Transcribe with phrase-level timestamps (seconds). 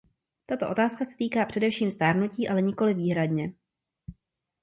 [0.45, 3.53] Tato otázka se týká především stárnutí, ale nikoli výhradně.